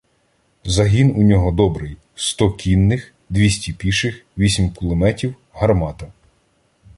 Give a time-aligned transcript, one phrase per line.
[0.65, 6.11] Загін у нього добрий— сто кінних, двісті піших, вісім кулеметів, гармата.